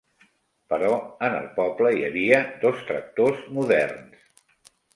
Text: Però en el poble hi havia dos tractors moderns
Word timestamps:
Però 0.73 0.93
en 1.27 1.35
el 1.41 1.45
poble 1.59 1.93
hi 1.99 2.03
havia 2.09 2.41
dos 2.65 2.83
tractors 2.89 3.47
moderns 3.61 4.29